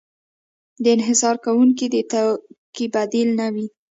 [0.83, 3.67] د انحصار کوونکي د توکې بدیل نه وي.